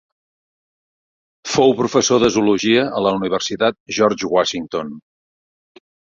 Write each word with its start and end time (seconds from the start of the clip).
Fou 1.55 1.73
professor 1.81 2.21
de 2.23 2.31
zoologia 2.37 2.87
a 3.01 3.03
la 3.09 3.13
Universitat 3.19 3.79
George 4.01 4.33
Washington. 4.39 4.91